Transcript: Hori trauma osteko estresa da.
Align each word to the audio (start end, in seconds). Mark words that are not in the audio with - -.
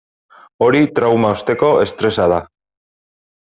Hori 0.67 0.81
trauma 1.01 1.31
osteko 1.37 1.71
estresa 1.87 2.29
da. 2.35 2.43